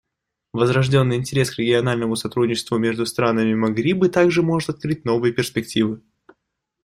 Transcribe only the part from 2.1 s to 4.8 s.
сотрудничеству между странами Магриба также может